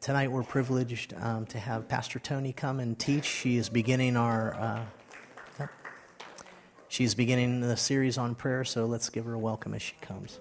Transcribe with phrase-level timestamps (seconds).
[0.00, 3.26] Tonight we're privileged um, to have Pastor Tony come and teach.
[3.26, 4.54] She is beginning our.
[4.54, 5.66] Uh.
[6.88, 10.40] She's beginning the series on prayer, so let's give her a welcome as she comes.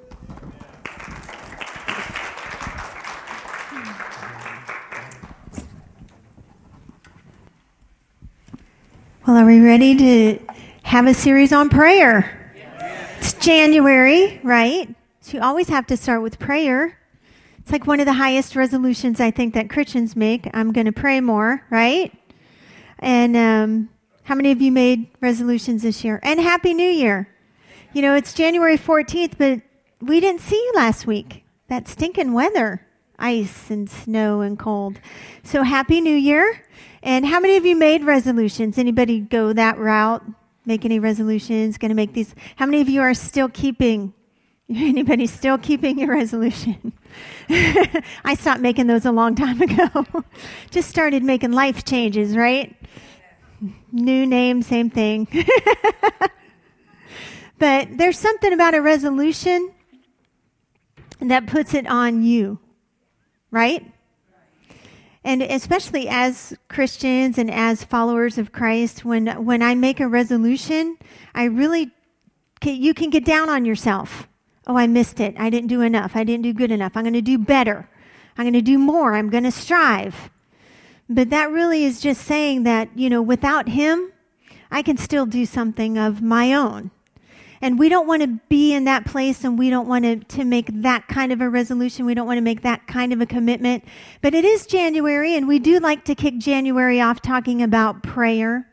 [9.27, 10.39] Well, are we ready to
[10.83, 12.55] have a series on prayer?
[13.17, 14.87] It's January, right?
[15.19, 16.97] So you always have to start with prayer.
[17.69, 20.49] It's like one of the highest resolutions I think that Christians make.
[20.55, 22.11] I'm going to pray more, right?
[22.97, 23.89] And um,
[24.23, 26.19] how many of you made resolutions this year?
[26.23, 27.29] And Happy New Year.
[27.93, 29.61] You know, it's January 14th, but
[30.01, 31.43] we didn't see you last week.
[31.67, 32.87] That stinking weather,
[33.19, 34.99] ice and snow and cold.
[35.43, 36.65] So Happy New Year.
[37.03, 38.79] And how many of you made resolutions?
[38.79, 40.23] Anybody go that route?
[40.65, 41.77] Make any resolutions?
[41.77, 42.33] Going to make these?
[42.55, 44.15] How many of you are still keeping?
[44.75, 46.93] Anybody still keeping your resolution?
[47.49, 50.05] I stopped making those a long time ago.
[50.71, 52.75] Just started making life changes, right?
[53.91, 55.27] New name, same thing.
[57.59, 59.73] but there's something about a resolution
[61.19, 62.59] that puts it on you,
[63.51, 63.85] right?
[65.23, 70.97] and especially as Christians and as followers of Christ, when when I make a resolution,
[71.35, 71.91] I really
[72.63, 74.28] you can get down on yourself.
[74.69, 75.33] Oh, I missed it.
[75.39, 76.11] I didn't do enough.
[76.15, 76.91] I didn't do good enough.
[76.95, 77.89] I'm going to do better.
[78.37, 79.15] I'm going to do more.
[79.15, 80.29] I'm going to strive.
[81.09, 84.11] But that really is just saying that, you know, without him,
[84.69, 86.91] I can still do something of my own.
[87.61, 90.45] And we don't want to be in that place and we don't want to, to
[90.45, 92.05] make that kind of a resolution.
[92.05, 93.83] We don't want to make that kind of a commitment.
[94.21, 98.68] But it is January and we do like to kick January off talking about prayer.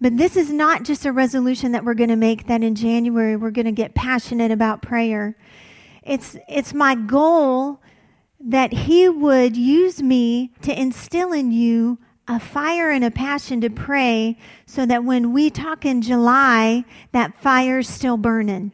[0.00, 3.36] But this is not just a resolution that we're going to make that in January
[3.36, 5.36] we're going to get passionate about prayer.
[6.02, 7.80] It's, it's my goal
[8.40, 13.68] that He would use me to instill in you a fire and a passion to
[13.68, 18.72] pray so that when we talk in July, that fire's still burning.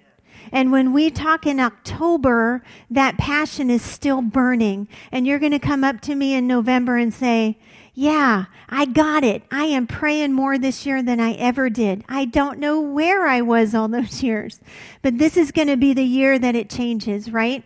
[0.53, 4.89] And when we talk in October, that passion is still burning.
[5.11, 7.59] And you're going to come up to me in November and say,
[7.99, 9.43] yeah, I got it.
[9.51, 12.05] I am praying more this year than I ever did.
[12.11, 14.61] I don't know where I was all those years,
[15.01, 17.65] but this is going to be the year that it changes, right?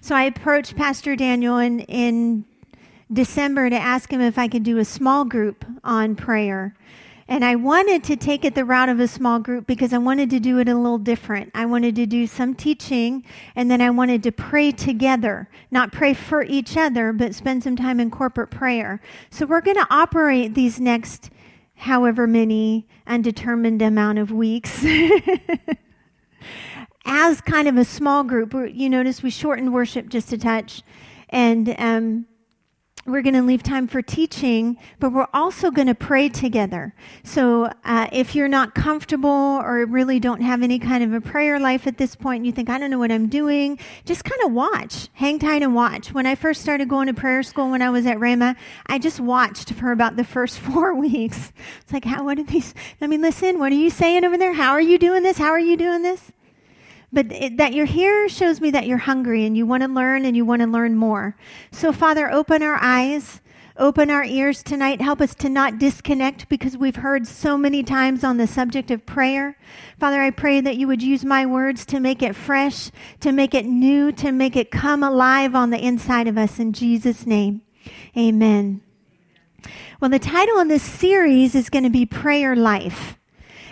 [0.00, 2.44] So I approached Pastor Daniel in, in
[3.12, 6.74] December to ask him if I could do a small group on prayer.
[7.28, 10.30] And I wanted to take it the route of a small group because I wanted
[10.30, 11.50] to do it a little different.
[11.54, 13.22] I wanted to do some teaching
[13.54, 17.76] and then I wanted to pray together, not pray for each other, but spend some
[17.76, 19.02] time in corporate prayer.
[19.30, 21.30] So we're going to operate these next
[21.74, 24.84] however many undetermined amount of weeks.
[27.08, 28.54] as kind of a small group.
[28.72, 30.82] You notice we shortened worship just a touch.
[31.30, 32.26] And um,
[33.08, 36.94] we're going to leave time for teaching, but we're also going to pray together.
[37.24, 41.58] So uh, if you're not comfortable or really don't have any kind of a prayer
[41.58, 44.42] life at this point, and you think, I don't know what I'm doing, just kind
[44.44, 45.08] of watch.
[45.14, 46.12] Hang tight and watch.
[46.12, 49.20] When I first started going to prayer school when I was at Rhema, I just
[49.20, 51.52] watched for about the first four weeks.
[51.80, 52.74] It's like, how, what are these?
[53.00, 54.54] I mean, listen, what are you saying over there?
[54.54, 55.38] How are you doing this?
[55.38, 56.32] How are you doing this?
[57.12, 60.24] But it, that you're here shows me that you're hungry and you want to learn
[60.24, 61.36] and you want to learn more.
[61.70, 63.40] So, Father, open our eyes,
[63.78, 65.00] open our ears tonight.
[65.00, 69.06] Help us to not disconnect because we've heard so many times on the subject of
[69.06, 69.56] prayer.
[69.98, 73.54] Father, I pray that you would use my words to make it fresh, to make
[73.54, 76.58] it new, to make it come alive on the inside of us.
[76.58, 77.62] In Jesus' name,
[78.16, 78.82] amen.
[80.00, 83.18] Well, the title of this series is going to be Prayer Life.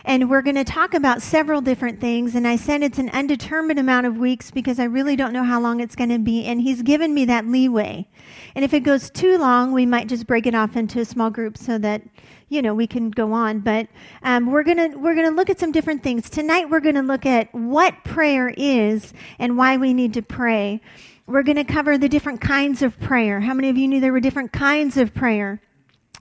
[0.07, 2.37] And we're going to talk about several different things.
[2.37, 5.61] And I said it's an undetermined amount of weeks because I really don't know how
[5.61, 6.45] long it's going to be.
[6.45, 8.07] And he's given me that leeway.
[8.55, 11.29] And if it goes too long, we might just break it off into a small
[11.29, 12.03] group so that
[12.49, 13.89] you know we can go on but
[14.23, 17.53] um, we're gonna we're gonna look at some different things tonight we're gonna look at
[17.53, 20.81] what prayer is and why we need to pray
[21.27, 24.13] we're going to cover the different kinds of prayer how many of you knew there
[24.13, 25.61] were different kinds of prayer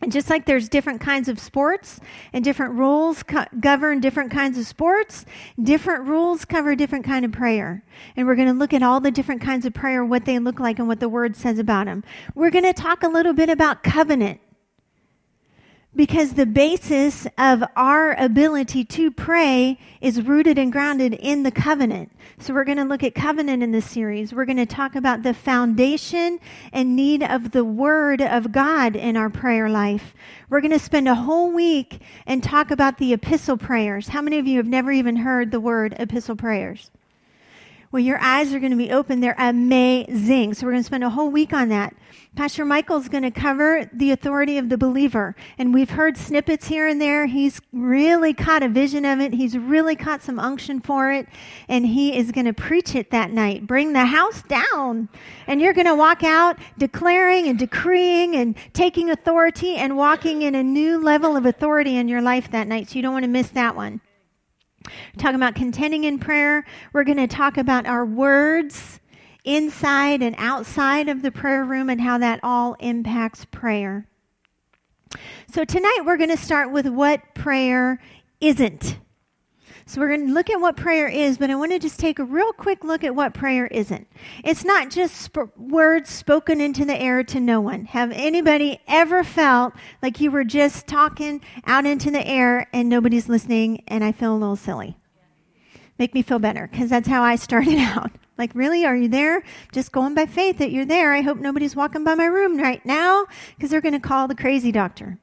[0.02, 2.00] and just like there's different kinds of sports
[2.34, 5.26] and different rules co- govern different kinds of sports,
[5.62, 7.84] different rules cover different kind of prayer.
[8.16, 10.60] And we're going to look at all the different kinds of prayer, what they look
[10.60, 12.04] like and what the word says about them.
[12.36, 14.42] We're going to talk a little bit about covenant
[15.96, 22.12] because the basis of our ability to pray is rooted and grounded in the covenant.
[22.38, 24.34] So we're going to look at covenant in this series.
[24.34, 26.40] We're going to talk about the foundation
[26.74, 30.14] and need of the word of God in our prayer life.
[30.50, 34.10] We're going to spend a whole week and talk about the epistle prayers.
[34.10, 36.92] How many of you have never even heard the word epistle prayers?
[37.96, 39.22] Well, your eyes are going to be open.
[39.22, 40.54] They're amazing.
[40.54, 41.96] So we're going to spend a whole week on that.
[42.36, 45.34] Pastor Michael's going to cover the authority of the believer.
[45.58, 47.26] And we've heard snippets here and there.
[47.26, 49.32] He's really caught a vision of it.
[49.32, 51.30] He's really caught some unction for it.
[51.70, 53.66] And he is going to preach it that night.
[53.66, 55.08] Bring the house down.
[55.48, 60.54] And you're going to walk out declaring and decreeing and taking authority and walking in
[60.54, 62.90] a new level of authority in your life that night.
[62.90, 64.02] So you don't want to miss that one.
[64.86, 66.66] We're talking about contending in prayer.
[66.94, 69.00] We're going to talk about our words
[69.44, 74.08] inside and outside of the prayer room and how that all impacts prayer.
[75.52, 78.02] So, tonight we're going to start with what prayer
[78.42, 78.98] isn't.
[79.88, 82.18] So, we're going to look at what prayer is, but I want to just take
[82.18, 84.08] a real quick look at what prayer isn't.
[84.44, 87.86] It's not just sp- words spoken into the air to no one.
[87.86, 93.30] Have anybody ever felt like you were just talking out into the air and nobody's
[93.30, 94.98] listening and I feel a little silly?
[96.00, 98.12] Make me feel better because that's how I started out.
[98.38, 98.86] Like, really?
[98.86, 99.44] Are you there?
[99.72, 101.14] Just going by faith that you're there.
[101.14, 104.36] I hope nobody's walking by my room right now because they're going to call the
[104.36, 105.20] crazy doctor.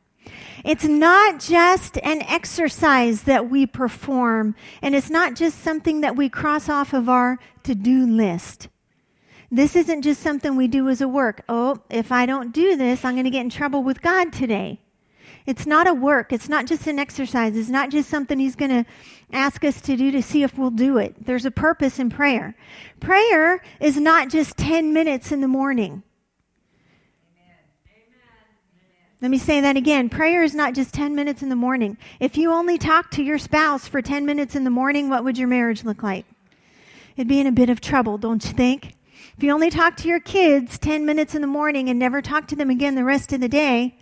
[0.64, 6.28] It's not just an exercise that we perform, and it's not just something that we
[6.28, 8.69] cross off of our to do list.
[9.50, 11.44] This isn't just something we do as a work.
[11.48, 14.80] Oh, if I don't do this, I'm going to get in trouble with God today.
[15.44, 16.32] It's not a work.
[16.32, 17.56] It's not just an exercise.
[17.56, 18.90] It's not just something He's going to
[19.32, 21.26] ask us to do to see if we'll do it.
[21.26, 22.54] There's a purpose in prayer.
[23.00, 26.02] Prayer is not just 10 minutes in the morning.
[29.22, 30.08] Let me say that again.
[30.08, 31.96] Prayer is not just 10 minutes in the morning.
[32.19, 35.38] If you only talk to your spouse for 10 minutes in the morning, what would
[35.38, 36.26] your marriage look like?
[37.16, 38.96] It'd be in a bit of trouble, don't you think?
[39.36, 42.48] If you only talk to your kids 10 minutes in the morning and never talk
[42.48, 43.96] to them again the rest of the day,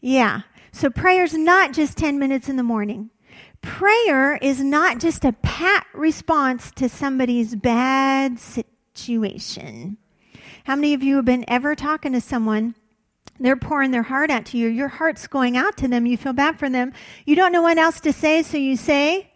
[0.00, 0.42] yeah.
[0.70, 3.10] So prayer's not just 10 minutes in the morning.
[3.62, 8.38] Prayer is not just a pat response to somebody's bad
[8.94, 9.96] situation.
[10.64, 12.76] How many of you have been ever talking to someone?
[13.38, 14.68] They're pouring their heart out to you.
[14.68, 16.06] Your heart's going out to them.
[16.06, 16.92] You feel bad for them.
[17.24, 19.30] You don't know what else to say, so you say,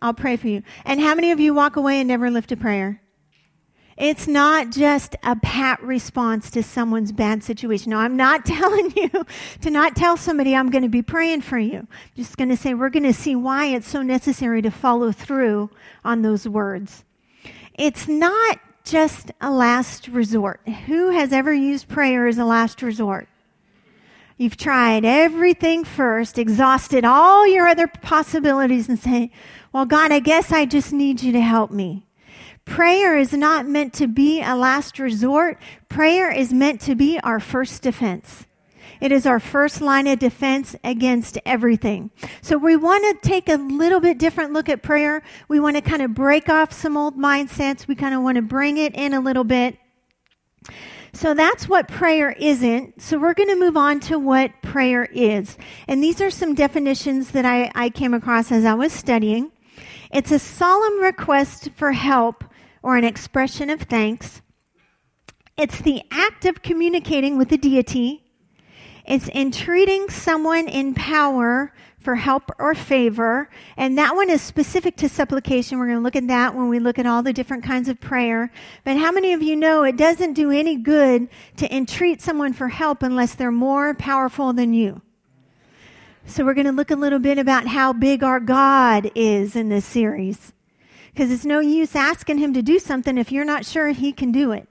[0.00, 0.62] I'll pray for you.
[0.84, 3.00] And how many of you walk away and never lift a prayer?
[3.96, 7.90] It's not just a pat response to someone's bad situation.
[7.90, 9.10] No, I'm not telling you
[9.60, 11.78] to not tell somebody I'm going to be praying for you.
[11.78, 15.12] I'm just going to say we're going to see why it's so necessary to follow
[15.12, 15.70] through
[16.04, 17.04] on those words.
[17.74, 20.60] It's not just a last resort.
[20.86, 23.28] Who has ever used prayer as a last resort?
[24.36, 29.30] You've tried everything first, exhausted all your other possibilities, and say,
[29.72, 32.06] Well, God, I guess I just need you to help me.
[32.64, 35.58] Prayer is not meant to be a last resort.
[35.88, 38.46] Prayer is meant to be our first defense.
[39.04, 42.10] It is our first line of defense against everything.
[42.40, 45.22] So we want to take a little bit different look at prayer.
[45.46, 47.86] We want to kind of break off some old mindsets.
[47.86, 49.76] We kind of want to bring it in a little bit.
[51.12, 53.02] So that's what prayer isn't.
[53.02, 55.58] So we're going to move on to what prayer is.
[55.86, 59.52] And these are some definitions that I, I came across as I was studying.
[60.12, 62.42] It's a solemn request for help
[62.82, 64.40] or an expression of thanks.
[65.58, 68.23] It's the act of communicating with the deity.
[69.04, 73.48] It's entreating someone in power for help or favor.
[73.76, 75.78] And that one is specific to supplication.
[75.78, 78.00] We're going to look at that when we look at all the different kinds of
[78.00, 78.52] prayer.
[78.84, 82.68] But how many of you know it doesn't do any good to entreat someone for
[82.68, 85.00] help unless they're more powerful than you?
[86.26, 89.68] So we're going to look a little bit about how big our God is in
[89.68, 90.52] this series
[91.12, 94.32] because it's no use asking him to do something if you're not sure he can
[94.32, 94.68] do it.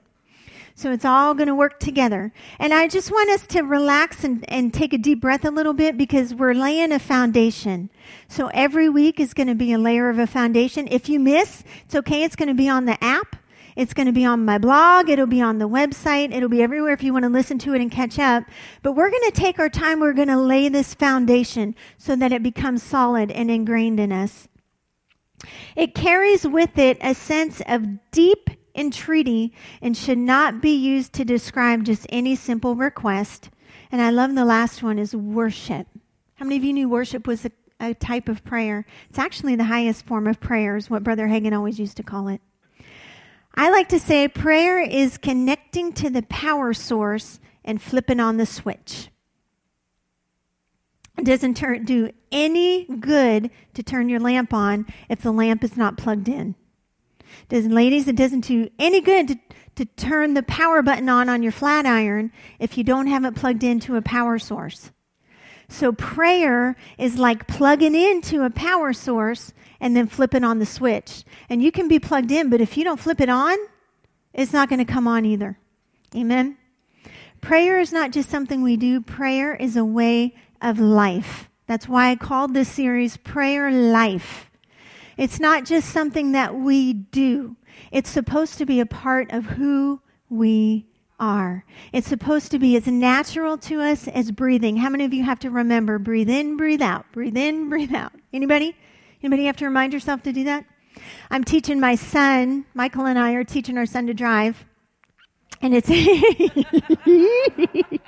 [0.76, 2.32] So it's all going to work together.
[2.58, 5.72] And I just want us to relax and, and take a deep breath a little
[5.72, 7.90] bit because we're laying a foundation.
[8.26, 10.88] So every week is going to be a layer of a foundation.
[10.90, 12.24] If you miss, it's okay.
[12.24, 13.36] It's going to be on the app.
[13.76, 15.08] It's going to be on my blog.
[15.08, 16.34] It'll be on the website.
[16.34, 18.44] It'll be everywhere if you want to listen to it and catch up.
[18.82, 20.00] But we're going to take our time.
[20.00, 24.48] We're going to lay this foundation so that it becomes solid and ingrained in us.
[25.76, 31.24] It carries with it a sense of deep entreaty and should not be used to
[31.24, 33.50] describe just any simple request.
[33.92, 35.86] And I love the last one is worship.
[36.34, 37.50] How many of you knew worship was a,
[37.80, 38.84] a type of prayer?
[39.08, 42.28] It's actually the highest form of prayer, is what Brother Hagin always used to call
[42.28, 42.40] it.
[43.54, 48.46] I like to say prayer is connecting to the power source and flipping on the
[48.46, 49.10] switch.
[51.16, 55.76] It doesn't turn, do any good to turn your lamp on if the lamp is
[55.76, 56.56] not plugged in.
[57.48, 59.38] Does, ladies, it doesn't do any good to,
[59.76, 63.34] to turn the power button on on your flat iron if you don't have it
[63.34, 64.90] plugged into a power source.
[65.68, 71.24] So prayer is like plugging into a power source and then flipping on the switch.
[71.48, 73.56] And you can be plugged in, but if you don't flip it on,
[74.32, 75.58] it's not going to come on either.
[76.14, 76.56] Amen.
[77.40, 81.50] Prayer is not just something we do, prayer is a way of life.
[81.66, 84.50] That's why I called this series Prayer Life.
[85.16, 87.56] It's not just something that we do,
[87.90, 90.86] it's supposed to be a part of who we
[91.18, 91.64] are.
[91.92, 94.76] It's supposed to be as natural to us as breathing.
[94.76, 98.12] How many of you have to remember breathe in, breathe out, breathe in, breathe out?
[98.32, 98.76] Anybody?
[99.22, 100.64] Anybody have to remind yourself to do that?
[101.30, 104.64] I'm teaching my son, Michael and I are teaching our son to drive.
[105.62, 105.88] And it's,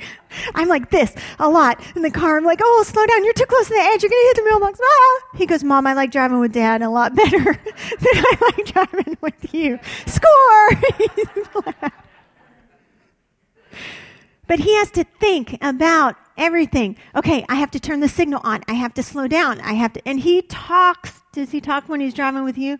[0.54, 2.36] I'm like this a lot in the car.
[2.36, 3.24] I'm like, oh, slow down.
[3.24, 4.02] You're too close to the edge.
[4.02, 4.78] You're to hit the mailbox.
[4.82, 5.20] Ah.
[5.36, 9.16] He goes, Mom, I like driving with dad a lot better than I like driving
[9.20, 9.78] with you.
[10.06, 10.70] Score!
[14.46, 16.96] but he has to think about everything.
[17.14, 18.62] Okay, I have to turn the signal on.
[18.68, 19.60] I have to slow down.
[19.60, 21.20] I have to, and he talks.
[21.32, 22.78] Does he talk when he's driving with you?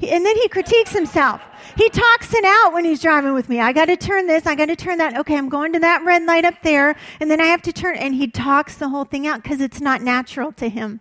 [0.00, 1.42] And then he critiques himself.
[1.76, 3.60] He talks it out when he's driving with me.
[3.60, 4.46] I got to turn this.
[4.46, 5.16] I got to turn that.
[5.18, 6.94] Okay, I'm going to that red light up there.
[7.18, 7.96] And then I have to turn.
[7.96, 11.00] And he talks the whole thing out because it's not natural to him.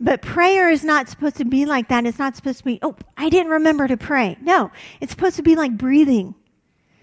[0.00, 2.04] But prayer is not supposed to be like that.
[2.04, 4.36] It's not supposed to be, oh, I didn't remember to pray.
[4.40, 6.34] No, it's supposed to be like breathing.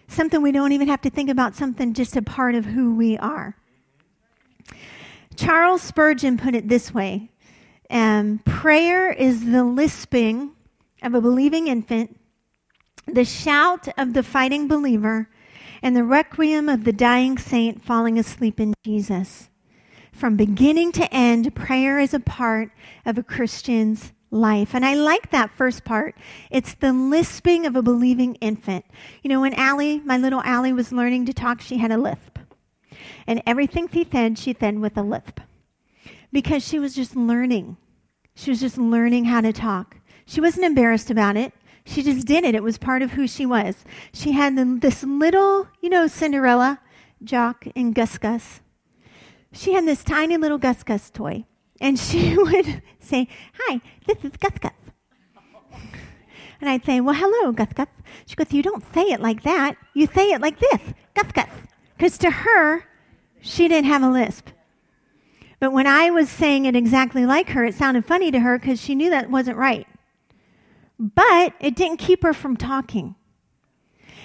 [0.09, 3.17] Something we don't even have to think about, something just a part of who we
[3.17, 3.55] are.
[5.37, 7.31] Charles Spurgeon put it this way
[7.91, 10.51] um, prayer is the lisping
[11.03, 12.17] of a believing infant,
[13.05, 15.29] the shout of the fighting believer,
[15.81, 19.49] and the requiem of the dying saint falling asleep in Jesus.
[20.13, 22.71] From beginning to end, prayer is a part
[23.05, 24.73] of a Christian's life.
[24.73, 26.15] And I like that first part.
[26.49, 28.85] It's the lisping of a believing infant.
[29.23, 32.39] You know, when Allie, my little Allie, was learning to talk, she had a lisp.
[33.27, 35.41] And everything she said, she said with a lisp
[36.31, 37.77] because she was just learning.
[38.35, 39.97] She was just learning how to talk.
[40.25, 41.53] She wasn't embarrassed about it.
[41.85, 42.55] She just did it.
[42.55, 43.83] It was part of who she was.
[44.13, 46.79] She had this little, you know, Cinderella,
[47.23, 48.61] Jaq, and Gus Gus.
[49.51, 51.45] She had this tiny little Gus Gus toy.
[51.79, 54.71] And she would say, Hi, this is Gus Gus.
[56.61, 57.87] And I'd say, Well, hello, Gus Gus.
[58.27, 59.75] She goes, You don't say it like that.
[59.95, 60.81] You say it like this,
[61.15, 61.49] Gus Gus.
[61.97, 62.85] Because to her,
[63.41, 64.49] she didn't have a lisp.
[65.61, 68.81] But when I was saying it exactly like her, it sounded funny to her because
[68.81, 69.87] she knew that wasn't right.
[70.97, 73.13] But it didn't keep her from talking.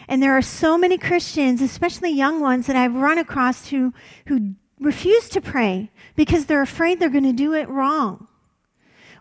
[0.08, 3.92] And there are so many Christians, especially young ones, that I've run across who,
[4.28, 8.28] who refuse to pray because they're afraid they're going to do it wrong.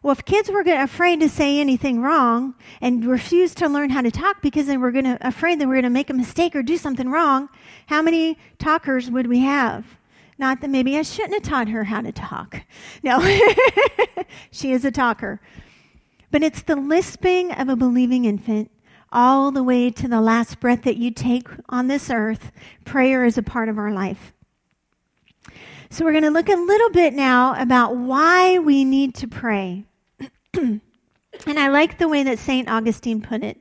[0.02, 4.12] Well, if kids were afraid to say anything wrong and refused to learn how to
[4.12, 6.64] talk because they were going to, afraid they were going to make a mistake or
[6.64, 7.50] do something wrong,
[7.88, 9.98] how many talkers would we have?
[10.38, 12.62] Not that maybe I shouldn't have taught her how to talk.
[13.04, 13.20] No,
[14.52, 15.40] she is a talker.
[16.32, 18.70] But it's the lisping of a believing infant
[19.12, 22.52] all the way to the last breath that you take on this earth.
[22.84, 24.34] Prayer is a part of our life.
[25.90, 29.86] So we're going to look a little bit now about why we need to pray.
[30.54, 30.82] and
[31.48, 32.70] I like the way that St.
[32.70, 33.58] Augustine put it.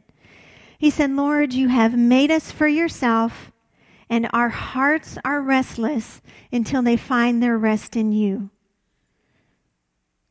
[0.78, 3.52] He said, Lord, you have made us for yourself
[4.14, 8.48] and our hearts are restless until they find their rest in you.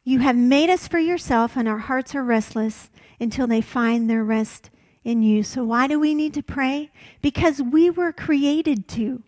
[0.05, 4.23] You have made us for yourself, and our hearts are restless until they find their
[4.23, 4.69] rest
[5.03, 5.43] in you.
[5.43, 6.91] So, why do we need to pray?
[7.21, 9.21] Because we were created to.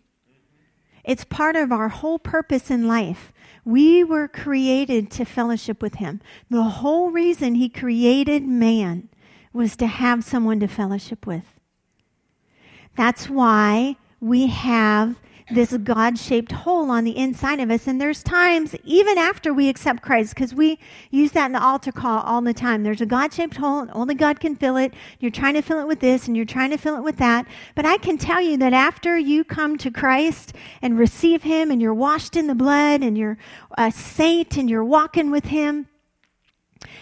[1.03, 3.33] It's part of our whole purpose in life.
[3.65, 6.21] We were created to fellowship with Him.
[6.50, 9.09] The whole reason He created man
[9.51, 11.59] was to have someone to fellowship with.
[12.95, 15.19] That's why we have
[15.51, 17.86] this God shaped hole on the inside of us.
[17.86, 20.79] And there's times, even after we accept Christ, because we
[21.12, 22.84] use that in the altar call all the time.
[22.84, 24.93] There's a God shaped hole, and only God can fill it.
[25.19, 27.45] You're trying to fill it with this, and you're trying to fill it with that.
[27.75, 31.81] But I can tell you that after you come to Christ and receive Him, and
[31.81, 33.38] you're washed in the blood, and you're
[33.77, 35.88] a saint, and you're walking with Him,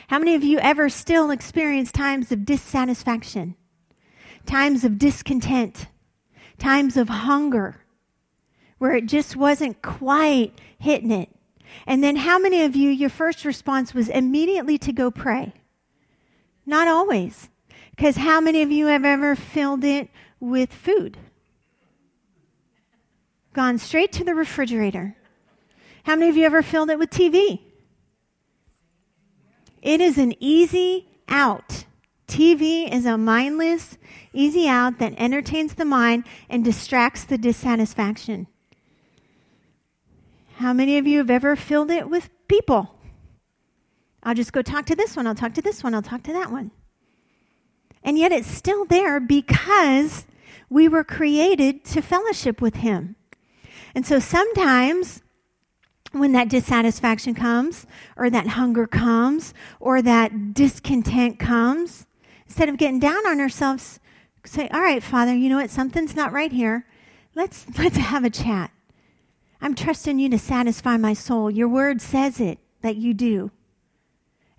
[0.08, 3.55] how many of you ever still experience times of dissatisfaction,
[4.46, 5.88] times of discontent?
[6.63, 7.82] Times of hunger
[8.77, 11.29] where it just wasn't quite hitting it.
[11.86, 15.53] And then, how many of you, your first response was immediately to go pray?
[16.65, 17.50] Not always.
[17.91, 21.17] Because how many of you have ever filled it with food?
[23.53, 25.15] Gone straight to the refrigerator.
[26.03, 27.60] How many of you ever filled it with TV?
[29.82, 31.86] It is an easy out.
[32.34, 34.00] TV is a mindless,
[34.34, 38.48] easy out that entertains the mind and distracts the dissatisfaction.
[40.56, 42.96] How many of you have ever filled it with people?
[44.24, 46.34] I'll just go talk to this one, I'll talk to this one, I'll talk to
[46.34, 46.72] that one.
[48.04, 50.25] And yet it's still there because
[50.72, 53.16] we were created to fellowship with Him.
[53.94, 55.22] And so sometimes
[56.13, 57.86] when that dissatisfaction comes,
[58.18, 62.08] or that hunger comes, or that discontent comes,
[62.53, 64.00] instead of getting down on ourselves,
[64.45, 65.72] say, All right, Father, you know what?
[65.72, 66.86] Something's not right here.
[67.33, 68.69] Let's, let's have a chat.
[69.60, 71.50] I'm trusting you to satisfy my soul.
[71.50, 73.50] Your word says it that you do.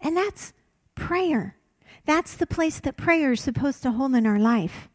[0.01, 0.53] And that's
[0.97, 1.57] prayer.
[2.05, 4.89] That's the place that prayer is supposed to hold in our life.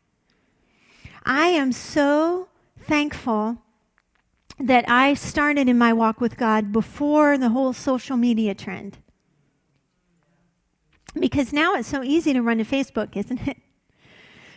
[1.23, 3.59] I am so thankful
[4.59, 8.97] that I started in my walk with God before the whole social media trend.
[11.19, 13.57] Because now it's so easy to run to Facebook, isn't it?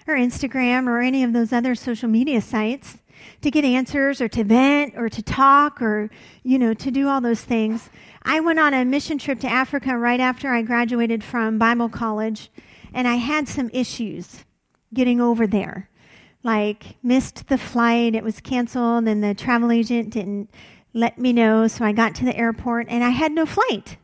[0.07, 2.99] Or Instagram or any of those other social media sites
[3.41, 6.11] to get answers or to vent or to talk or,
[6.43, 7.89] you know, to do all those things.
[8.23, 12.51] I went on a mission trip to Africa right after I graduated from Bible college,
[12.93, 14.45] and I had some issues
[14.93, 15.89] getting over there.
[16.43, 20.51] Like, missed the flight, it was canceled, and the travel agent didn't
[20.93, 23.97] let me know, so I got to the airport and I had no flight.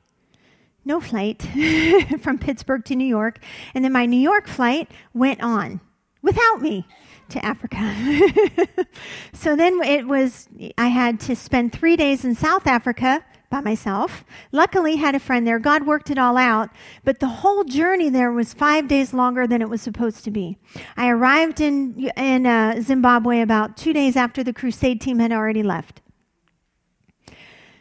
[0.88, 1.42] No flight
[2.22, 3.40] from Pittsburgh to New York.
[3.74, 5.82] And then my New York flight went on
[6.22, 6.86] without me
[7.28, 7.76] to Africa.
[9.34, 14.24] so then it was, I had to spend three days in South Africa by myself.
[14.50, 15.58] Luckily, had a friend there.
[15.58, 16.70] God worked it all out,
[17.04, 20.56] but the whole journey there was five days longer than it was supposed to be.
[20.96, 25.62] I arrived in in uh, Zimbabwe about two days after the crusade team had already
[25.62, 26.00] left.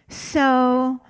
[0.10, 1.02] So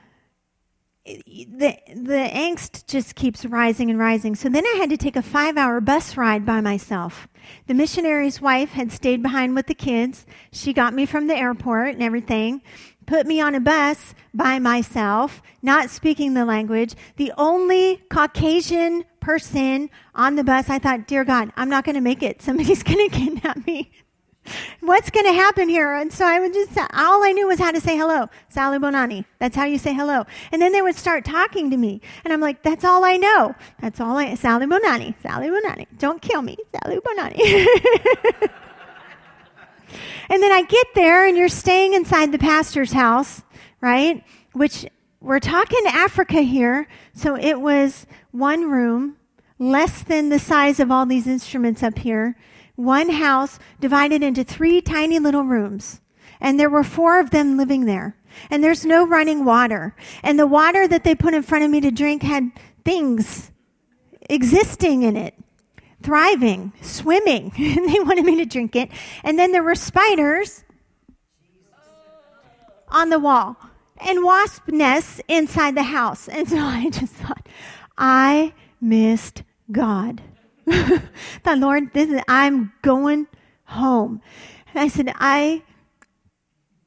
[1.08, 4.36] the the angst just keeps rising and rising.
[4.36, 7.28] So then I had to take a five hour bus ride by myself.
[7.68, 10.26] The missionary's wife had stayed behind with the kids.
[10.52, 12.62] She got me from the airport and everything
[13.08, 19.90] put me on a bus by myself, not speaking the language, the only Caucasian person
[20.14, 22.42] on the bus, I thought, dear God, I'm not going to make it.
[22.42, 23.92] Somebody's going to kidnap me.
[24.82, 25.94] What's going to happen here?
[25.94, 28.30] And so I would just, all I knew was how to say hello.
[28.54, 29.26] Salibonani.
[29.40, 30.26] That's how you say hello.
[30.52, 32.02] And then they would start talking to me.
[32.24, 33.56] And I'm like, that's all I know.
[33.82, 35.88] That's all I, Salibonani, Sally Bonani.
[35.98, 38.50] Don't kill me, Salibonani.
[40.30, 43.44] And then I get there and you're staying inside the pastor's house,
[43.82, 44.24] right?
[44.54, 44.86] Which
[45.22, 46.88] we're talking Africa here.
[47.14, 49.16] So it was one room,
[49.58, 52.36] less than the size of all these instruments up here,
[52.78, 56.00] one house divided into three tiny little rooms.
[56.40, 58.16] And there were four of them living there.
[58.50, 59.96] And there's no running water.
[60.24, 62.52] And the water that they put in front of me to drink had
[62.86, 63.52] things
[64.30, 65.34] existing in it
[66.04, 68.90] thriving, swimming, and they wanted me to drink it.
[69.24, 70.64] And then there were spiders
[72.90, 73.58] on the wall
[73.98, 76.28] and wasp nests inside the house.
[76.28, 77.48] And so I just thought,
[77.98, 80.22] I missed God.
[81.44, 83.28] the Lord, this is, I'm going
[83.64, 84.22] home.
[84.74, 85.64] And I said, I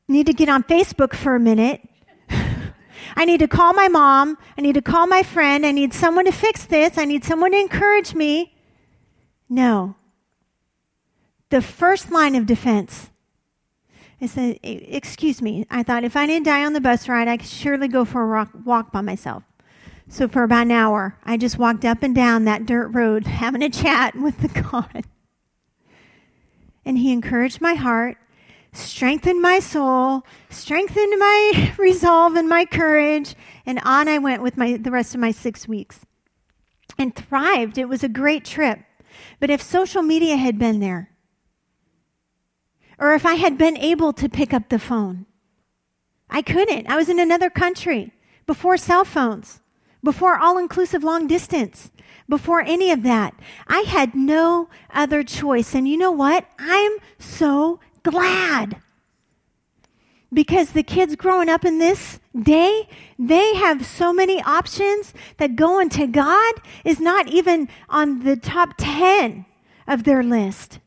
[0.07, 1.81] need to get on Facebook for a minute.
[3.17, 4.37] I need to call my mom.
[4.59, 5.65] I need to call my friend.
[5.65, 6.99] I need someone to fix this.
[6.99, 8.55] I need someone to encourage me.
[9.49, 9.97] No.
[11.49, 13.09] The first line of defense
[14.21, 17.39] is that, excuse me, I thought if I didn't die on the bus ride, I
[17.39, 19.43] could surely go for a walk by myself.
[20.13, 23.63] So for about an hour, I just walked up and down that dirt road having
[23.63, 25.05] a chat with the God.
[26.85, 28.17] And he encouraged my heart,
[28.73, 34.77] strengthened my soul, strengthened my resolve and my courage, and on I went with my,
[34.77, 36.01] the rest of my six weeks.
[36.99, 37.79] And thrived.
[37.79, 38.81] It was a great trip.
[39.39, 41.11] But if social media had been there,
[42.99, 45.27] or if I had been able to pick up the phone,
[46.29, 46.89] I couldn't.
[46.89, 48.13] I was in another country
[48.47, 49.60] before cell phones,
[50.03, 51.91] before all inclusive long distance,
[52.29, 53.35] before any of that.
[53.67, 55.75] I had no other choice.
[55.75, 56.47] And you know what?
[56.59, 58.77] I'm so glad.
[60.33, 65.89] Because the kids growing up in this day, they have so many options that going
[65.91, 69.45] to God is not even on the top 10
[69.89, 70.79] of their list.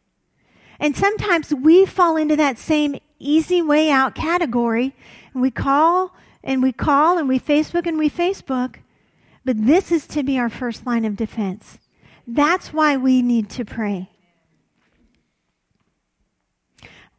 [0.79, 4.95] And sometimes we fall into that same easy way out category.
[5.33, 8.77] And we call and we call and we Facebook and we Facebook.
[9.45, 11.79] But this is to be our first line of defense.
[12.25, 14.09] That's why we need to pray.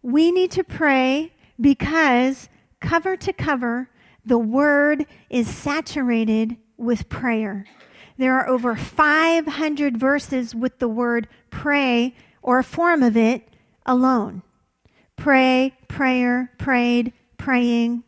[0.03, 2.49] We need to pray because
[2.81, 3.91] cover to cover,
[4.25, 7.67] the word is saturated with prayer.
[8.17, 13.49] There are over 500 verses with the word pray or a form of it
[13.87, 14.43] alone.
[15.17, 18.05] Pray, prayer, prayed, praying.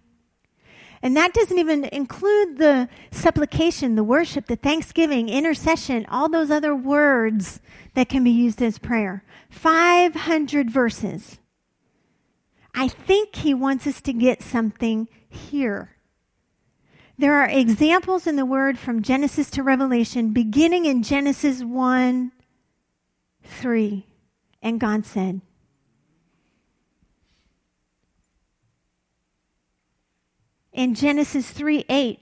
[1.06, 6.74] And that doesn't even include the supplication, the worship, the thanksgiving, intercession, all those other
[6.74, 7.60] words
[7.94, 9.22] that can be used as prayer.
[9.48, 11.38] 500 verses.
[12.74, 15.90] I think he wants us to get something here.
[17.16, 22.32] There are examples in the word from Genesis to Revelation, beginning in Genesis 1
[23.44, 24.06] 3.
[24.60, 25.40] And God said,
[30.76, 32.20] in Genesis 3 8,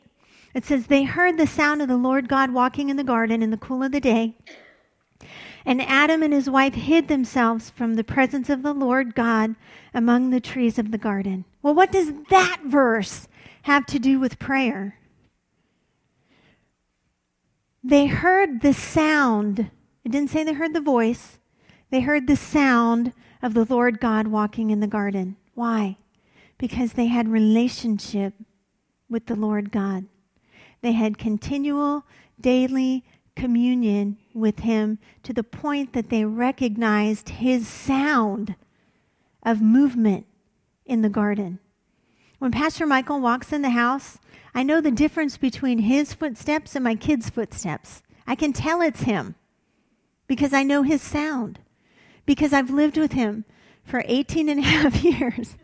[0.55, 3.51] it says, They heard the sound of the Lord God walking in the garden in
[3.51, 4.37] the cool of the day.
[5.67, 9.57] And Adam and his wife hid themselves from the presence of the Lord God
[9.93, 11.45] among the trees of the garden.
[11.62, 13.27] Well, what does that verse
[13.62, 14.99] have to do with prayer?
[17.83, 19.71] They heard the sound.
[20.05, 21.38] It didn't say they heard the voice.
[21.90, 23.12] They heard the sound
[23.43, 25.37] of the Lord God walking in the garden.
[25.55, 25.97] Why?
[26.59, 28.35] Because they had relationship
[29.09, 30.07] with the Lord God.
[30.83, 32.05] They had continual,
[32.40, 33.05] daily
[33.37, 38.55] communion with Him to the point that they recognized His sound
[39.43, 40.27] of movement
[40.87, 41.59] in the garden.
[42.38, 44.19] When Pastor Michael walks in the house,
[44.55, 48.03] I know the difference between his footsteps and my kids' footsteps.
[48.27, 49.35] I can tell it's him
[50.27, 51.59] because I know his sound,
[52.27, 53.45] because I've lived with him
[53.83, 55.57] for 18 and a half years.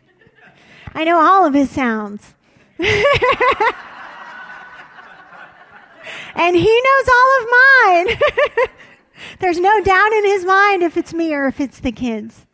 [0.93, 2.35] I know all of his sounds.
[2.79, 2.95] and
[6.55, 8.07] he knows all of mine.
[9.39, 12.45] There's no doubt in his mind if it's me or if it's the kids.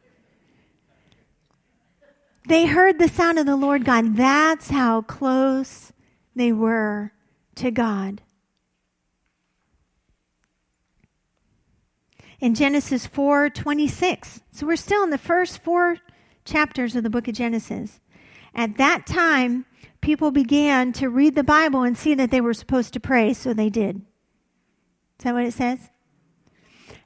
[2.47, 4.15] They heard the sound of the Lord God.
[4.15, 5.91] That's how close
[6.35, 7.11] they were
[7.55, 8.21] to God.
[12.39, 14.41] In Genesis 4:26.
[14.51, 15.97] So we're still in the first 4
[16.45, 17.99] chapters of the book of Genesis.
[18.57, 19.65] At that time,
[20.01, 23.53] people began to read the Bible and see that they were supposed to pray, so
[23.53, 23.97] they did.
[23.97, 25.91] Is that what it says?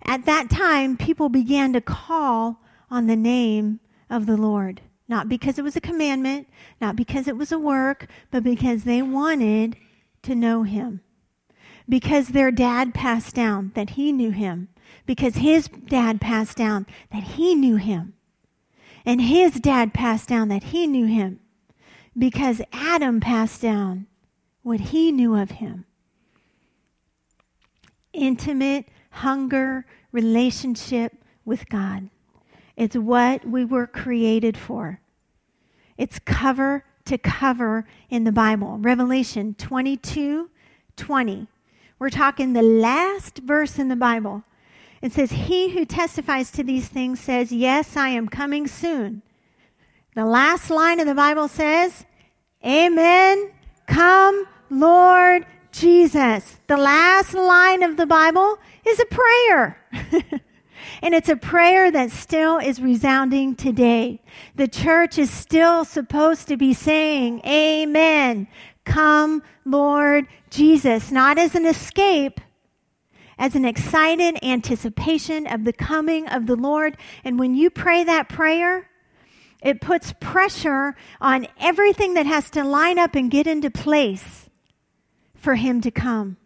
[0.04, 4.82] At that time, people began to call on the name of the Lord.
[5.10, 6.48] Not because it was a commandment,
[6.80, 9.76] not because it was a work, but because they wanted
[10.24, 11.02] to know him.
[11.90, 14.70] Because their dad passed down that he knew him.
[15.06, 18.14] Because his dad passed down that he knew him.
[19.06, 21.40] And his dad passed down that he knew him.
[22.18, 24.08] Because Adam passed down
[24.64, 25.86] what he knew of him.
[28.14, 32.10] Intimate hunger, relationship with God.
[32.76, 35.00] It's what we were created for.
[35.98, 38.78] It's cover to cover in the Bible.
[38.78, 40.50] Revelation 22
[40.98, 41.48] 20.
[42.00, 44.44] We're talking the last verse in the Bible.
[45.02, 49.22] It says, He who testifies to these things says, Yes, I am coming soon.
[50.16, 52.06] The last line of the Bible says,
[52.66, 53.52] Amen.
[53.88, 56.60] Come, Lord Jesus.
[56.68, 59.78] The last line of the Bible is a prayer.
[61.02, 64.22] And it's a prayer that still is resounding today.
[64.56, 68.48] The church is still supposed to be saying, Amen.
[68.84, 72.42] Come, Lord Jesus, not as an escape,
[73.42, 76.96] as an excited anticipation of the coming of the Lord.
[77.24, 78.88] And when you pray that prayer,
[79.62, 84.50] it puts pressure on everything that has to line up and get into place
[85.36, 86.38] for Him to come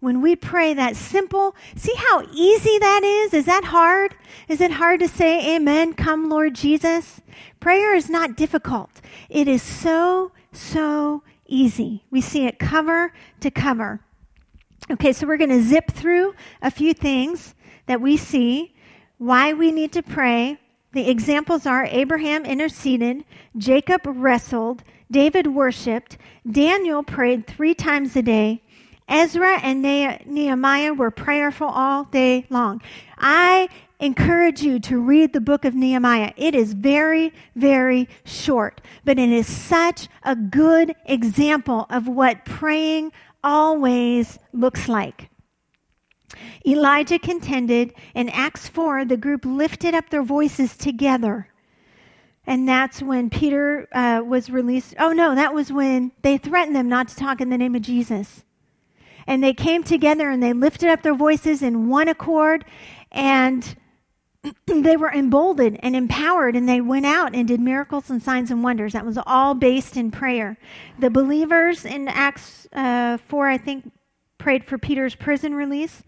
[0.00, 3.34] when we pray that simple, see how easy that is?
[3.34, 4.16] Is that hard?
[4.48, 7.20] Is it hard to say, Amen, come, Lord Jesus?
[7.60, 8.90] Prayer is not difficult.
[9.28, 12.04] It is so, so easy.
[12.10, 14.00] We see it cover to cover.
[14.90, 17.54] Okay, so we're going to zip through a few things
[17.86, 18.74] that we see,
[19.18, 20.58] why we need to pray.
[20.94, 23.24] The examples are Abraham interceded,
[23.56, 26.18] Jacob wrestled, David worshiped,
[26.50, 28.64] Daniel prayed three times a day,
[29.06, 32.82] Ezra and Nehemiah were prayerful all day long.
[33.16, 33.68] I
[34.00, 36.32] encourage you to read the book of Nehemiah.
[36.36, 43.12] It is very, very short, but it is such a good example of what praying
[43.42, 45.30] always looks like.
[46.66, 47.94] Elijah contended.
[48.14, 51.48] In Acts 4, the group lifted up their voices together.
[52.46, 54.94] And that's when Peter uh, was released.
[54.98, 57.82] Oh, no, that was when they threatened them not to talk in the name of
[57.82, 58.44] Jesus
[59.26, 62.64] and they came together and they lifted up their voices in one accord
[63.12, 63.76] and
[64.66, 68.62] they were emboldened and empowered and they went out and did miracles and signs and
[68.62, 68.94] wonders.
[68.94, 70.56] That was all based in prayer.
[70.98, 73.90] The believers in acts uh, 4 i think
[74.38, 76.02] prayed for peter's prison release.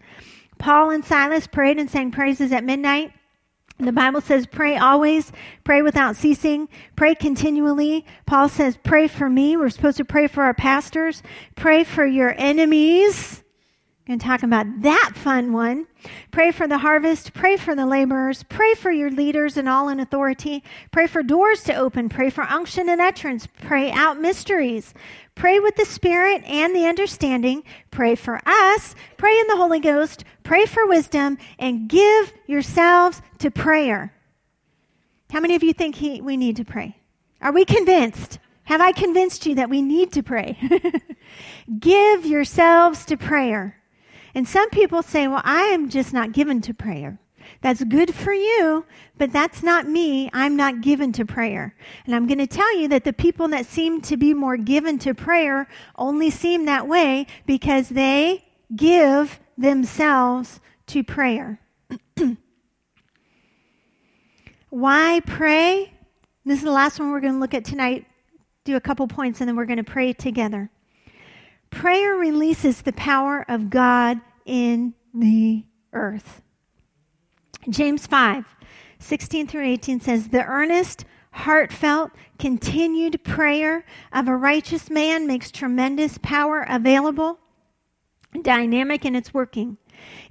[0.57, 3.11] Paul and silas prayed and sang praises at midnight.
[3.79, 5.31] The Bible says, pray always,
[5.63, 8.05] pray without ceasing, pray continually.
[8.27, 9.57] Paul says, pray for me.
[9.57, 11.23] We're supposed to pray for our pastors,
[11.55, 13.42] pray for your enemies.
[14.07, 15.87] To talk about that fun one.
[16.31, 17.33] Pray for the harvest.
[17.33, 18.43] Pray for the laborers.
[18.43, 20.61] Pray for your leaders and all in authority.
[20.91, 22.09] Pray for doors to open.
[22.09, 23.47] Pray for unction and utterance.
[23.61, 24.93] Pray out mysteries.
[25.35, 27.63] Pray with the Spirit and the understanding.
[27.91, 28.93] Pray for us.
[29.15, 30.25] Pray in the Holy Ghost.
[30.43, 34.13] Pray for wisdom and give yourselves to prayer.
[35.31, 36.97] How many of you think he, we need to pray?
[37.41, 38.39] Are we convinced?
[38.65, 40.57] Have I convinced you that we need to pray?
[41.79, 43.79] give yourselves to prayer.
[44.35, 47.19] And some people say, well, I am just not given to prayer.
[47.61, 48.85] That's good for you,
[49.17, 50.29] but that's not me.
[50.33, 51.75] I'm not given to prayer.
[52.05, 54.97] And I'm going to tell you that the people that seem to be more given
[54.99, 55.67] to prayer
[55.97, 58.43] only seem that way because they
[58.75, 61.59] give themselves to prayer.
[64.69, 65.93] Why pray?
[66.45, 68.05] This is the last one we're going to look at tonight.
[68.65, 70.69] Do a couple points and then we're going to pray together.
[71.73, 76.41] Prayer releases the power of God in the earth.
[77.69, 78.45] James 5
[78.99, 83.83] 16 through 18 says, The earnest, heartfelt, continued prayer
[84.13, 87.39] of a righteous man makes tremendous power available,
[88.43, 89.77] dynamic in its working.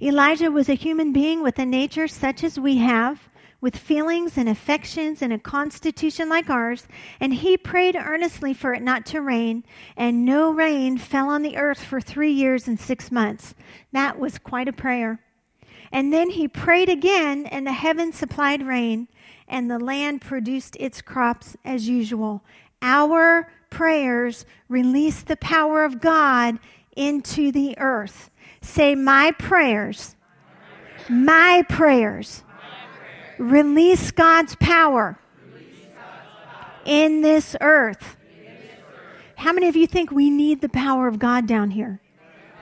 [0.01, 3.29] Elijah was a human being with a nature such as we have
[3.63, 6.85] with feelings and affections and a constitution like ours,
[7.21, 9.63] and he prayed earnestly for it not to rain,
[9.95, 13.55] and no rain fell on the earth for three years and six months.
[13.93, 15.21] That was quite a prayer.
[15.93, 19.07] And then he prayed again, and the heavens supplied rain,
[19.47, 22.43] and the land produced its crops as usual.
[22.81, 26.59] Our prayers release the power of God
[26.97, 28.29] into the earth.
[28.59, 30.17] Say, My prayers,
[31.07, 32.43] my prayers
[33.37, 35.17] Release God's power
[36.85, 38.17] in this earth.
[39.35, 42.01] How many of you think we need the power of God down here?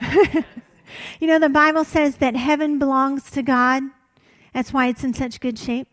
[1.20, 3.82] you know, the Bible says that heaven belongs to God.
[4.52, 5.88] That's why it's in such good shape.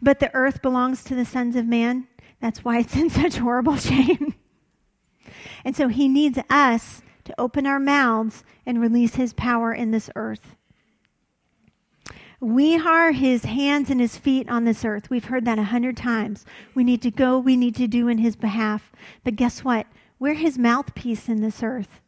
[0.00, 2.06] But the earth belongs to the sons of man.
[2.40, 4.32] That's why it's in such horrible shape.
[5.64, 10.10] and so he needs us to open our mouths and release his power in this
[10.16, 10.56] earth.
[12.42, 15.08] We are his hands and his feet on this earth.
[15.08, 16.44] We've heard that a hundred times.
[16.74, 18.90] We need to go, we need to do in his behalf.
[19.22, 19.86] But guess what?
[20.18, 22.00] We're his mouthpiece in this earth.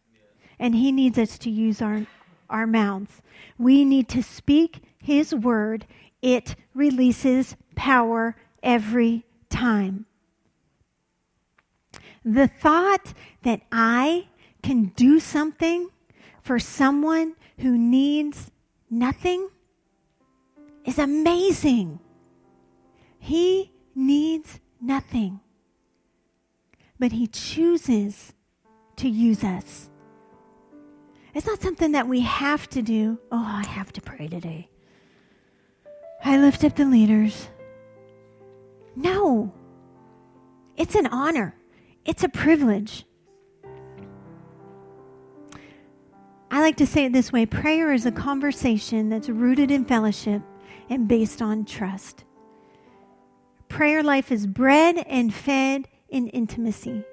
[0.58, 2.04] And he needs us to use our,
[2.50, 3.22] our mouths.
[3.58, 5.86] We need to speak his word.
[6.20, 10.06] It releases power every time.
[12.24, 14.26] The thought that I
[14.64, 15.90] can do something
[16.42, 18.50] for someone who needs
[18.90, 19.50] nothing
[20.84, 21.98] is amazing.
[23.18, 25.40] He needs nothing,
[26.98, 28.34] but He chooses
[28.96, 29.90] to use us.
[31.34, 33.18] It's not something that we have to do.
[33.32, 34.68] Oh, I have to pray today.
[36.24, 37.48] I lift up the leaders.
[38.96, 39.52] No,
[40.76, 41.56] it's an honor,
[42.04, 43.04] it's a privilege.
[46.50, 50.40] I like to say it this way prayer is a conversation that's rooted in fellowship
[50.88, 52.24] and based on trust.
[53.68, 57.04] Prayer life is bred and fed in intimacy.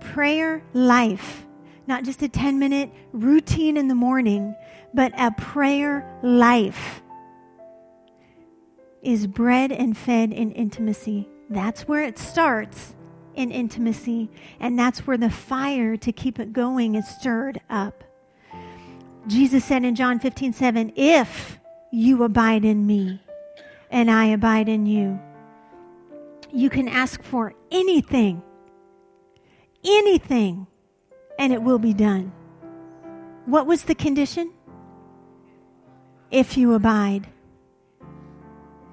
[0.00, 1.46] Prayer life,
[1.86, 4.54] not just a 10 minute routine in the morning,
[4.94, 7.02] but a prayer life
[9.02, 11.28] is bred and fed in intimacy.
[11.50, 12.94] That's where it starts
[13.34, 18.02] in intimacy, and that's where the fire to keep it going is stirred up.
[19.28, 21.58] Jesus said in John 15, 7, if
[21.90, 23.20] you abide in me
[23.90, 25.18] and I abide in you.
[26.52, 28.42] You can ask for anything,
[29.84, 30.66] anything,
[31.38, 32.32] and it will be done.
[33.46, 34.52] What was the condition?
[36.30, 37.28] If you abide.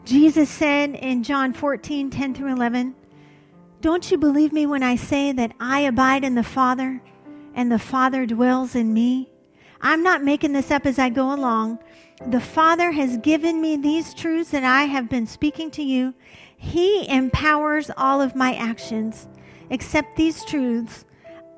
[0.05, 2.95] Jesus said in John 14, 10 through 11,
[3.81, 7.01] Don't you believe me when I say that I abide in the Father
[7.53, 9.29] and the Father dwells in me?
[9.81, 11.79] I'm not making this up as I go along.
[12.27, 16.13] The Father has given me these truths that I have been speaking to you.
[16.55, 19.27] He empowers all of my actions.
[19.69, 21.05] Accept these truths.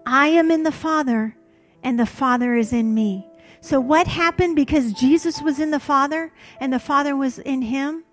[0.05, 1.35] I am in the Father,
[1.83, 3.27] and the Father is in me.
[3.61, 8.03] So, what happened because Jesus was in the Father and the Father was in him?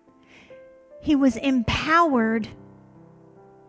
[1.00, 2.48] He was empowered.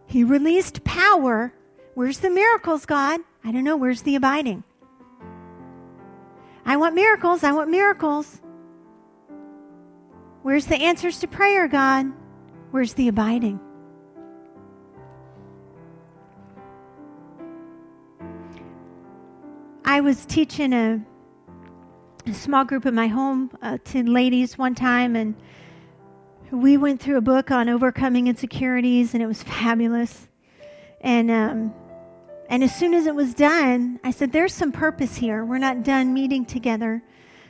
[0.05, 1.53] He released power.
[1.93, 3.21] Where's the miracles, God?
[3.43, 3.77] I don't know.
[3.77, 4.63] Where's the abiding?
[6.65, 7.43] I want miracles.
[7.43, 8.41] I want miracles.
[10.45, 12.05] Where's the answers to prayer, God?
[12.69, 13.59] Where's the abiding?
[19.83, 21.03] I was teaching a,
[22.27, 25.33] a small group in my home uh, to ladies one time, and
[26.51, 30.27] we went through a book on overcoming insecurities, and it was fabulous.
[31.01, 31.73] And um,
[32.49, 35.43] and as soon as it was done, I said, "There's some purpose here.
[35.43, 37.01] We're not done meeting together.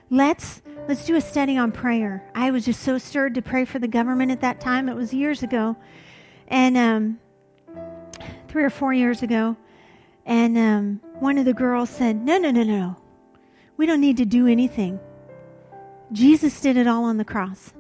[0.10, 3.80] Let's let's do a study on prayer." I was just so stirred to pray for
[3.80, 4.90] the government at that time.
[4.90, 5.76] It was years ago,
[6.48, 7.20] and um,
[8.56, 9.58] three or four years ago.
[10.26, 12.96] And um, one of the girls said, No, no, no, no, no.
[13.76, 14.98] We don't need to do anything.
[16.14, 17.74] Jesus did it all on the cross.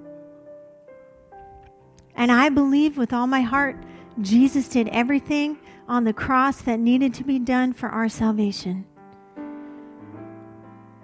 [2.13, 3.77] And I believe with all my heart,
[4.19, 5.57] Jesus did everything
[5.88, 8.85] on the cross that needed to be done for our salvation.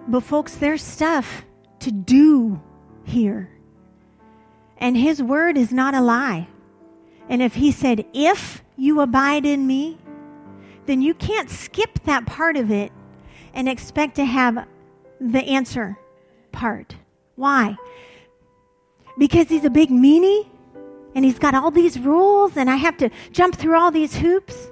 [0.08, 1.44] But, folks, there's stuff
[1.80, 2.60] to do
[3.04, 3.50] here.
[4.78, 6.48] And His word is not a lie.
[7.28, 9.98] And if He said, If you abide in me,
[10.86, 12.92] then you can't skip that part of it
[13.54, 14.66] and expect to have
[15.20, 15.96] the answer
[16.50, 16.96] part.
[17.36, 17.76] Why?
[19.18, 20.48] Because he's a big meanie
[21.14, 24.70] and he's got all these rules and I have to jump through all these hoops?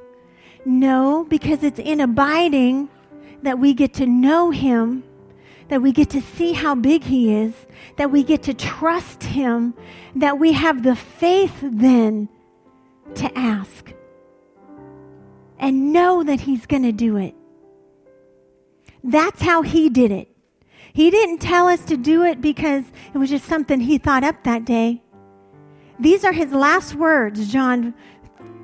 [0.64, 2.88] No, because it's in abiding
[3.42, 5.02] that we get to know him,
[5.70, 7.54] that we get to see how big he is,
[7.96, 9.74] that we get to trust him,
[10.14, 12.28] that we have the faith then
[13.14, 13.92] to ask
[15.60, 17.34] and know that He's going to do it.
[19.04, 20.28] That's how He did it.
[20.92, 24.42] He didn't tell us to do it because it was just something He thought up
[24.44, 25.02] that day.
[26.00, 27.94] These are His last words, John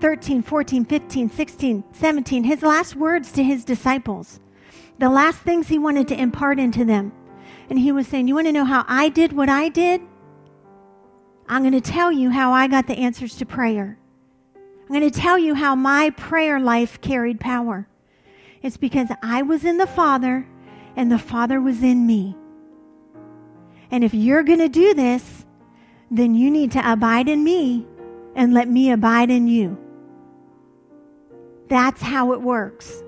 [0.01, 2.45] 13, 14, 15, 16, 17.
[2.45, 4.41] His last words to His disciples.
[4.99, 7.13] The last things He wanted to impart into them.
[7.69, 10.01] And He was saying, You want to know how I did what I did?
[11.49, 13.99] I'm going to tell you how I got the answers to prayer.
[14.55, 17.89] I'm going to tell you how my prayer life carried power.
[18.63, 20.47] It's because I was in the Father
[20.97, 22.37] and the Father was in me.
[23.91, 25.45] And if you're going to do this,
[26.11, 27.87] then you need to abide in me
[28.35, 29.79] and let me abide in you.
[31.69, 33.03] That's how it works.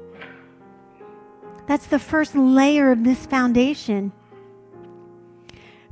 [1.68, 4.10] That's the first layer of this foundation.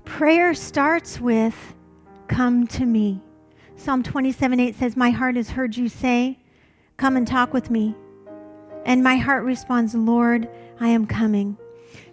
[0.07, 1.75] Prayer starts with,
[2.29, 3.21] Come to me.
[3.77, 6.39] Psalm 27 8 says, My heart has heard you say,
[6.97, 7.95] Come and talk with me.
[8.87, 10.49] And my heart responds, Lord,
[10.81, 11.59] I am coming.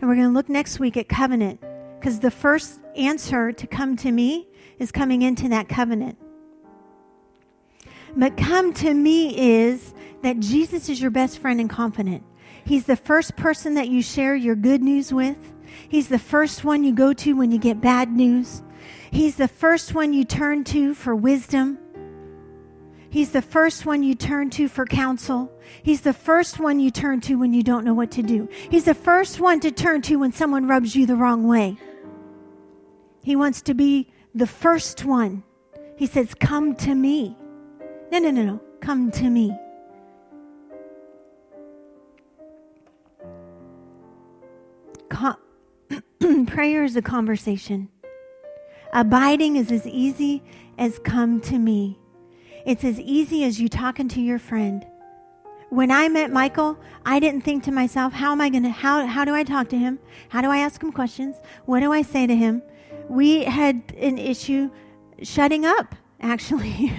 [0.01, 1.61] And we're going to look next week at covenant
[1.97, 4.45] because the first answer to come to me
[4.77, 6.17] is coming into that covenant.
[8.17, 12.23] But come to me is that Jesus is your best friend and confidant.
[12.65, 15.37] He's the first person that you share your good news with.
[15.89, 18.61] He's the first one you go to when you get bad news.
[19.11, 21.77] He's the first one you turn to for wisdom.
[23.09, 25.51] He's the first one you turn to for counsel.
[25.83, 28.49] He's the first one you turn to when you don't know what to do.
[28.71, 31.77] He's the first one to turn to when someone rubs you the wrong way.
[33.23, 35.43] He wants to be the first one.
[35.95, 37.37] He says, Come to me.
[38.11, 38.61] No, no, no, no.
[38.81, 39.55] Come to me.
[46.47, 47.89] prayer is a conversation.
[48.93, 50.43] Abiding is as easy
[50.77, 51.99] as come to me.
[52.65, 54.85] It's as easy as you talking to your friend.
[55.69, 59.05] When I met Michael, I didn't think to myself, how am I going to, how,
[59.05, 59.99] how do I talk to him?
[60.29, 61.37] How do I ask him questions?
[61.65, 62.61] What do I say to him?
[63.09, 64.69] We had an issue
[65.23, 66.91] shutting up, actually,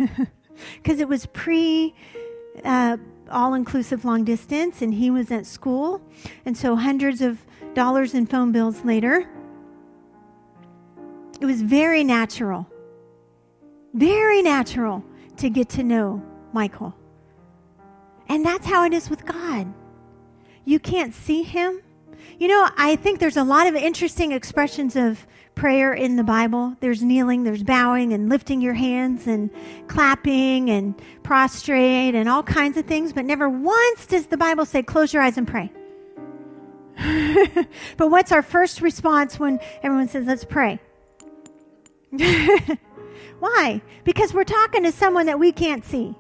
[0.83, 1.95] because it was pre
[2.65, 2.97] uh,
[3.31, 6.01] all inclusive long distance and he was at school.
[6.45, 7.39] And so hundreds of
[7.75, 9.29] dollars in phone bills later,
[11.41, 12.67] it was very natural,
[13.93, 15.05] very natural
[15.37, 16.95] to get to know Michael.
[18.29, 19.73] And that's how it is with God.
[20.65, 21.83] You can't see him.
[22.39, 26.77] You know, I think there's a lot of interesting expressions of prayer in the Bible.
[26.81, 29.51] There's kneeling, there's bowing and lifting your hands and
[29.87, 34.83] clapping and prostrate and all kinds of things, but never once does the Bible say,
[34.83, 35.71] close your eyes and pray.
[37.97, 40.81] but what's our first response when everyone says, let's pray?
[43.39, 43.83] Why?
[44.05, 46.15] Because we're talking to someone that we can't see.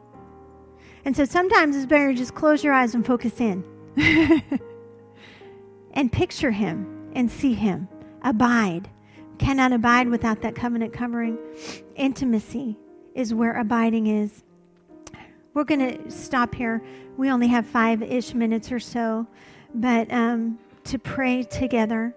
[1.05, 3.65] And so sometimes it's better to just close your eyes and focus in
[5.93, 7.89] and picture him and see him.
[8.23, 8.89] Abide.
[9.39, 11.39] Cannot abide without that covenant covering.
[11.97, 12.77] Intimacy
[13.15, 14.43] is where abiding is.
[15.53, 16.83] We're going to stop here.
[17.17, 19.27] We only have five ish minutes or so,
[19.75, 22.15] but um, to pray together.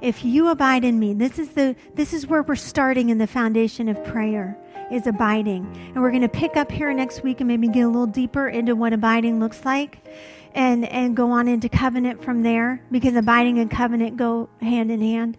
[0.00, 3.26] If you abide in me, this is the this is where we're starting in the
[3.26, 4.56] foundation of prayer
[4.92, 5.66] is abiding.
[5.94, 8.48] And we're going to pick up here next week and maybe get a little deeper
[8.48, 10.06] into what abiding looks like
[10.54, 15.00] and and go on into covenant from there because abiding and covenant go hand in
[15.00, 15.36] hand.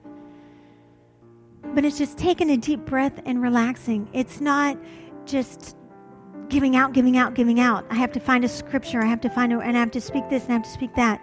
[1.74, 4.10] But it's just taking a deep breath and relaxing.
[4.14, 4.78] It's not
[5.26, 5.76] just
[6.50, 7.86] giving out, giving out, giving out.
[7.90, 9.02] I have to find a scripture.
[9.02, 10.70] I have to find a, and I have to speak this and I have to
[10.70, 11.22] speak that.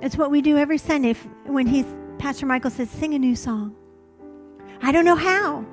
[0.00, 1.14] It's what we do every Sunday
[1.44, 1.86] when he's
[2.18, 3.74] Pastor Michael says, sing a new song.
[4.82, 5.64] I don't know how.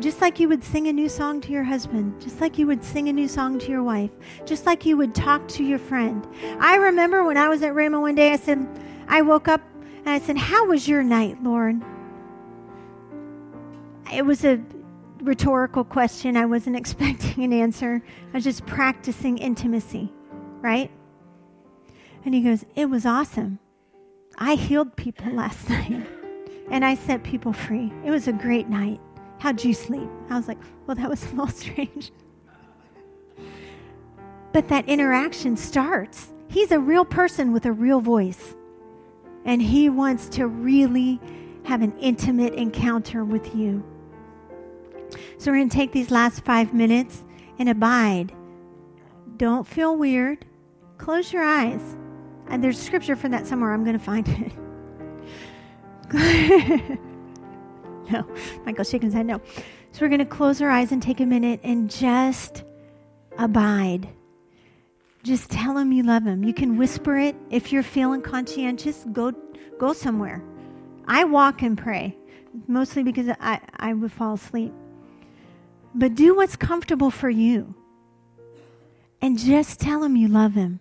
[0.00, 2.84] Just like you would sing a new song to your husband, just like you would
[2.84, 4.10] sing a new song to your wife,
[4.44, 6.26] just like you would talk to your friend.
[6.60, 8.66] I remember when I was at Rhema one day, I said,
[9.08, 9.62] I woke up
[9.98, 11.80] and I said, How was your night, Lord?
[14.12, 14.60] It was a
[15.26, 16.36] rhetorical question.
[16.36, 18.02] I wasn't expecting an answer.
[18.32, 20.12] I was just practicing intimacy,
[20.60, 20.90] right?
[22.24, 23.58] And he goes, It was awesome.
[24.38, 26.06] I healed people last night
[26.70, 27.92] and I set people free.
[28.04, 29.00] It was a great night.
[29.38, 30.08] How'd you sleep?
[30.30, 32.10] I was like, Well, that was a little strange.
[34.52, 36.32] But that interaction starts.
[36.48, 38.54] He's a real person with a real voice.
[39.44, 41.20] And he wants to really
[41.64, 43.84] have an intimate encounter with you.
[45.38, 47.24] So we're going to take these last five minutes
[47.58, 48.32] and abide.
[49.36, 50.44] Don't feel weird.
[50.98, 51.96] Close your eyes.
[52.48, 53.72] And there's scripture for that somewhere.
[53.72, 54.52] I'm going to find it.
[58.10, 58.26] no.
[58.64, 59.26] Michael's shaking his head.
[59.26, 59.40] No.
[59.92, 62.64] So we're going to close our eyes and take a minute and just
[63.38, 64.08] abide.
[65.22, 66.44] Just tell him you love him.
[66.44, 67.34] You can whisper it.
[67.50, 69.32] If you're feeling conscientious, go
[69.78, 70.42] go somewhere.
[71.08, 72.16] I walk and pray,
[72.68, 74.72] mostly because I, I would fall asleep.
[75.98, 77.74] But do what's comfortable for you.
[79.22, 80.80] And just tell him you love him.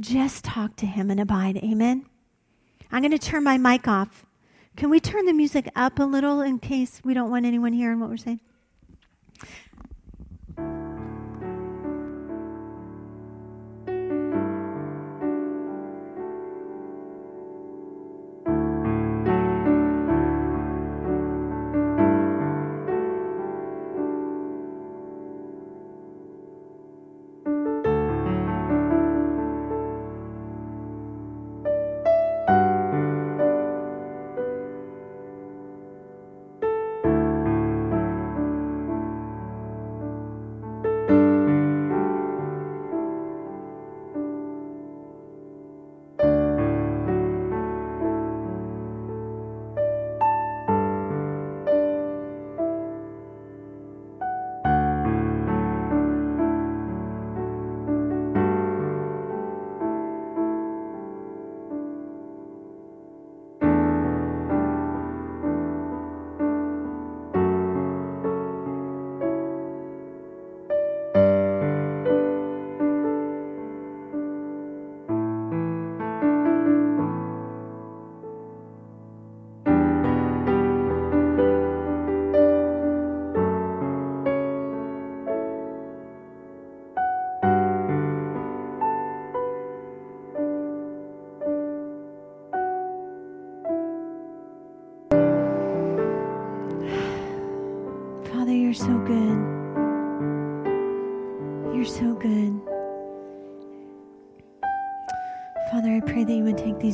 [0.00, 1.58] Just talk to him and abide.
[1.58, 2.04] Amen.
[2.90, 4.26] I'm going to turn my mic off.
[4.76, 8.00] Can we turn the music up a little in case we don't want anyone hearing
[8.00, 8.40] what we're saying?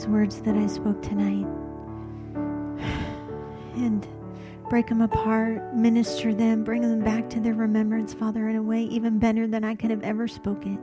[0.07, 1.47] These words that I spoke tonight
[3.75, 4.07] and
[4.69, 8.83] break them apart, minister them, bring them back to their remembrance, Father, in a way
[8.85, 10.79] even better than I could have ever spoken.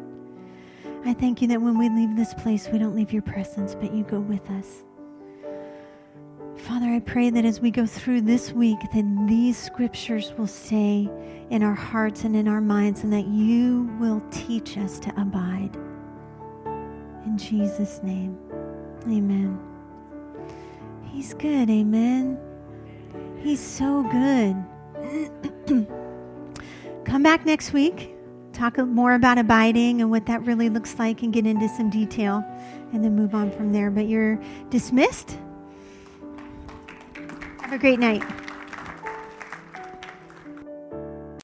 [1.05, 3.93] I thank you that when we leave this place, we don't leave your presence, but
[3.93, 4.83] you go with us.
[6.57, 11.09] Father, I pray that as we go through this week, that these scriptures will stay
[11.49, 15.75] in our hearts and in our minds, and that you will teach us to abide.
[17.25, 18.37] In Jesus' name,
[19.07, 19.59] amen.
[21.11, 22.39] He's good, amen.
[23.41, 24.55] He's so good.
[27.05, 28.15] Come back next week,
[28.53, 32.43] talk more about abiding and what that really looks like, and get into some detail,
[32.93, 33.91] and then move on from there.
[33.91, 34.39] But you're
[34.69, 35.37] dismissed.
[37.61, 38.23] Have a great night.